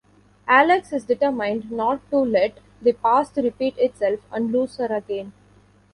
[0.47, 5.31] Alex is determined not to let the past repeat itself and lose her again.